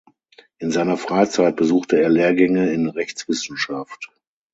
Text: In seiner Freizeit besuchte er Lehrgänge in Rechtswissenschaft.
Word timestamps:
In 0.57 0.71
seiner 0.71 0.97
Freizeit 0.97 1.55
besuchte 1.57 2.01
er 2.01 2.09
Lehrgänge 2.09 2.73
in 2.73 2.89
Rechtswissenschaft. 2.89 4.09